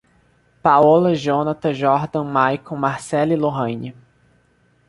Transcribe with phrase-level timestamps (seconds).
[0.63, 3.95] Paola, Jónata, Jordan, Maicon, Marceli e Loraine